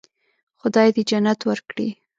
خدای 0.59 0.89
دې 0.95 1.01
جنت 1.09 1.39
ورکړي. 1.49 1.89